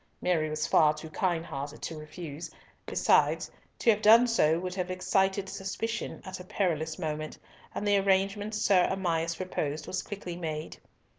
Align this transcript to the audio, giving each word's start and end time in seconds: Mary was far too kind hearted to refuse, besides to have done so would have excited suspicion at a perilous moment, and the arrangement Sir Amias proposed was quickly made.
Mary 0.19 0.49
was 0.49 0.65
far 0.65 0.95
too 0.95 1.11
kind 1.11 1.45
hearted 1.45 1.79
to 1.79 1.95
refuse, 1.95 2.49
besides 2.87 3.51
to 3.77 3.91
have 3.91 4.01
done 4.01 4.25
so 4.25 4.57
would 4.59 4.73
have 4.73 4.89
excited 4.89 5.47
suspicion 5.47 6.19
at 6.25 6.39
a 6.39 6.43
perilous 6.43 6.97
moment, 6.97 7.37
and 7.75 7.87
the 7.87 7.97
arrangement 7.99 8.55
Sir 8.55 8.87
Amias 8.89 9.35
proposed 9.37 9.85
was 9.85 10.01
quickly 10.01 10.35
made. 10.35 10.75